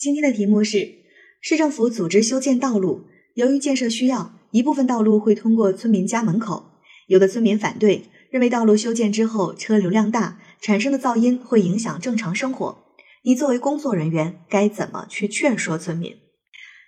[0.00, 0.94] 今天的题目是：
[1.42, 3.04] 市政府组织修建道路，
[3.34, 6.70] 由于建设需要，一部分道路会通过村民家门口，
[7.06, 12.82] 有的村民反对，认为道路修建之后车流量大，产生的噪音会影响正常生活。
[13.24, 16.16] 你作为工作人员，该怎么去劝说村民？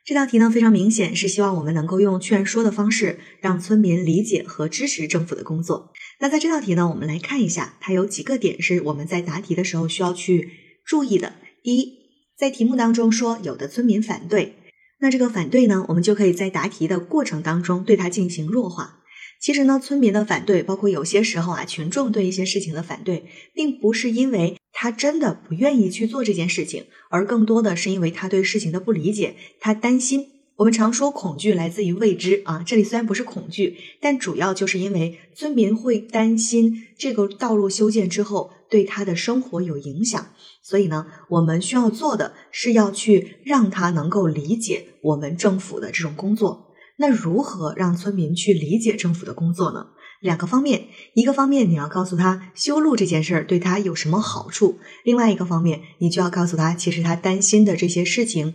[0.07, 5.93] 这道题呢非常明显，是希望我们能够用劝说的方式，让村民理解和支持政府的工作。
[6.21, 10.49] 那在这道题呢，我们来看一下，它有几个点是我们在答题的时候需要去
[10.87, 11.35] 注意的。
[11.63, 12.02] 第一。
[12.37, 14.55] 在题目当中说有的村民反对，
[15.01, 18.99] 那这个反对呢，我们就可以在答题的过程当中对它进行弱化。
[19.41, 30.29] 其实呢，村民的反对，包括有些时候啊，群众对一些事情的反对，并不是因为他真的不愿意去做这件事情，而更多的是因为他对事情的不理解，他担心。
[30.57, 40.29] 我们常说恐惧来自于未知啊，这里虽然不是恐惧，但主要就是因为村民会担心这个道路修建之后对他的生活有影响，
[40.63, 46.73] 所以呢，我们需要做的是要去让他能够理解我们政府的这种工作。
[46.97, 49.89] 那如何让村民去理解政府的工作呢？
[50.23, 58.55] 两个方面，一个方面你要告诉他修路这件事儿对他有什么好处，另外一个方面你就要告诉他，其实他担心的这些事情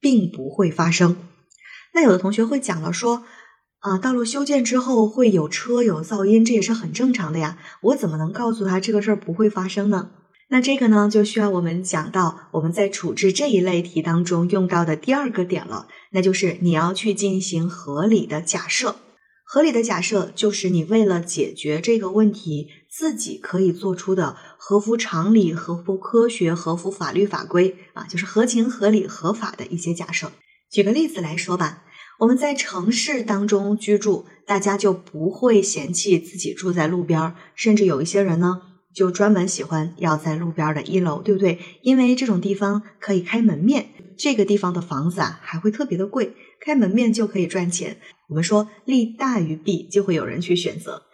[0.00, 1.16] 并不会发生。
[1.92, 3.24] 那有的同学会讲了说，
[3.80, 7.58] 啊，道路修建之后会有车有噪音，这也是很正常的呀。
[7.82, 10.10] 我怎么能告诉他这个事儿不会发生呢？
[10.50, 18.96] 那这个呢，就需要我们讲到我们在处置这一类题当中用到的第二个点了，那就是你要去进行合理的假设。
[19.44, 30.32] 合理的假设就是你为了解决这个问题，自己可以做出的合乎常理、合乎科学、合乎法律法规啊，就是合情合理、合法的一些假设。
[30.70, 31.84] 举个例子来说吧。
[32.18, 38.60] 我们在城市当中居住，大家就不会嫌弃自己住在路边儿，甚至有一些人呢，
[38.92, 41.60] 就专门喜欢要在路边的一楼，对不对？
[41.82, 47.98] 因为这种地方可以开门面，这个地方的房子啊还会特别的贵，开门面就可以赚钱。
[48.28, 51.04] 我们说利大于弊，就会有人去选择。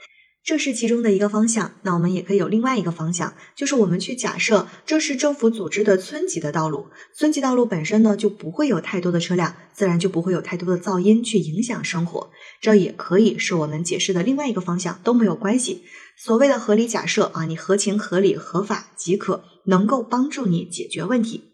[0.45, 12.31] 这是其中的一个方向，那我们也可以有另外一个方向，就是我们去假设这是政府组织的村级的道路，村级道路本身呢就不会有太多的车辆，自然就不会有太多的噪音去影响生活。
[12.61, 15.83] 这也可以是我们解释的另外一个方向，都没有关系。
[16.19, 21.54] 所谓的合理假设啊，你合情合理合法即可，能够帮助你解决问题。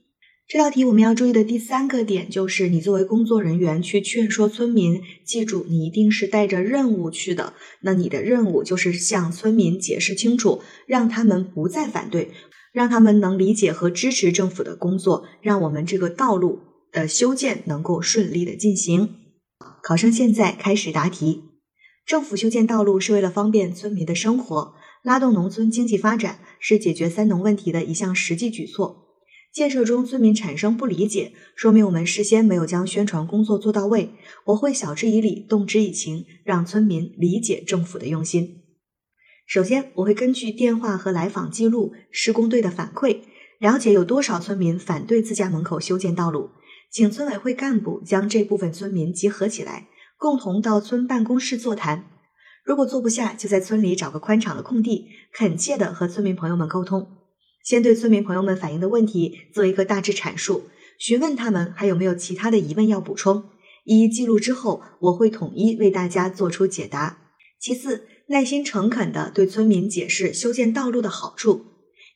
[0.50, 7.54] 这道题我们要注意的第三个点就是，你作为工作人员去劝说村民，记住你一定是带着任务去的。
[7.82, 12.32] 那你的任务就是向村民解释清楚，让他们不再反对，
[12.72, 16.58] 让他们能理解和支持政府的工作，让我们这个道路
[16.90, 19.08] 的修建能够顺利的进行。
[19.84, 21.44] 考生现在开始答题。
[22.04, 24.74] 政府修建道路是为了方便村民的生活，
[25.04, 29.06] 拉动农村经济发展，是解决三农问题的一项实际举措。
[29.52, 34.10] 建设中村民产生不理解，说明我们事先没有将宣传工作做到位。
[34.46, 38.62] 我会晓之以理，动之以情，让村民理解政府的用心。
[39.46, 43.22] 首先，我会根据电话和来访记录、施工队的反馈，
[43.58, 46.50] 了解有多少村民反对自家门口修建道路，
[46.92, 52.04] 请村委会干部将这部分村民集合起来，共同到村办公室座谈。
[52.64, 57.19] 如果坐不下，就在村里找个宽敞的空地，恳切地和村民朋友们沟通。
[57.62, 60.64] 先对村民朋友们反映的问题做一个大致阐述，
[60.98, 63.44] 询问他们还有没有其他的疑问要补充，
[63.84, 67.18] 一一记录之后，我会统一为大家做出解答。
[67.60, 71.66] 其次，耐心诚恳地对村民解释修建道路的好处。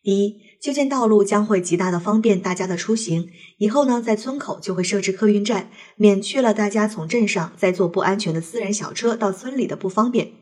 [0.02, 3.28] 第一，修建道路将会极大的方便大家的出行，
[3.58, 10.32] 以后呢，在村口就会设置客运站，免去了大家从镇上再坐不安全的私人小车到村里的不方便，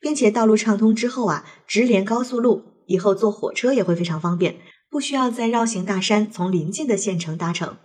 [0.00, 2.62] 并且道路畅通之后啊，直连高速路。
[2.86, 4.56] 以后坐火车也会非常方便，
[4.90, 7.76] 不需要再绕行大山，从邻近的县城搭乘。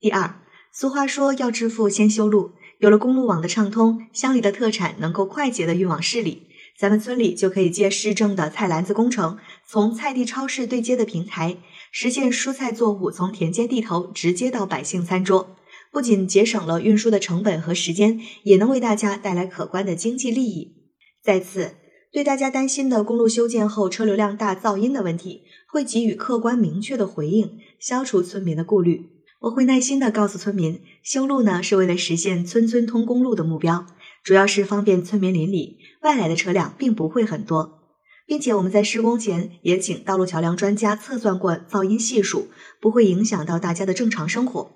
[0.00, 0.40] 第二，
[0.72, 6.48] 俗话说要致富先修路，有了公路网的畅通，乡里的特产能够快捷的运往市里，
[6.78, 9.38] 咱们村里就可以借市政的菜篮子工程，
[9.68, 11.58] 从菜地超市对接的平台，
[11.92, 15.56] 实现蔬菜作物从田间地头直接到百姓餐桌，
[15.92, 20.74] 不仅节省了运输的成本和时间，也能为大家带来可观的经济利益。
[21.22, 21.76] 再次。
[22.12, 29.08] 对大家担心的公路修建后车流量大、噪音的问题，会给予客观明确的回应，消除村民的顾虑。
[29.40, 33.86] 我会耐心的告诉村民，修路呢是为了实现村村通公路的目标，
[34.22, 37.80] 主要是方便村民邻里，外来的车辆并不会很多，
[38.26, 42.48] 并且我们在施工前也请道路桥梁专家测算过噪音系数，
[42.78, 44.70] 不会影响到大家的正常生活。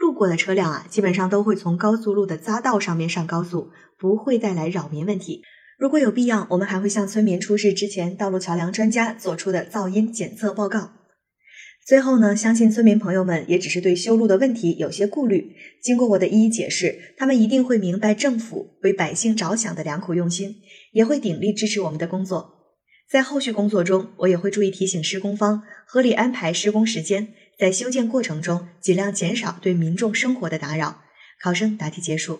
[0.00, 5.42] 路过的车辆啊，基本上都会从高速路的匝道上面上高速，不会带来扰民问题。
[5.82, 10.92] 如果有必要，我们还会向村民出示之前道路桥梁专家做出的噪音检测报告。
[11.84, 20.54] 最后呢，相信村民朋友们也只是对修路的问题有些顾虑，经过我的一一解释，他们一定会明白政府为百姓着想的良苦用心，
[20.92, 22.76] 也会鼎力支持我们的工作。
[23.10, 31.02] 在后续工作中，我也会注意提醒施工方合理安排施工时间，在修建过程中尽量减少对民众生活的打扰。
[31.42, 32.38] 考生答题结束。